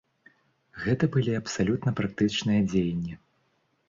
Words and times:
Гэта 0.85 1.09
былі 1.15 1.35
абсалютна 1.41 1.93
практычныя 1.99 2.61
дзеянні. 2.71 3.13